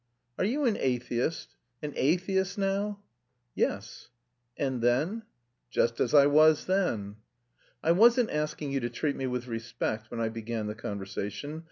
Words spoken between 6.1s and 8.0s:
I was then." "I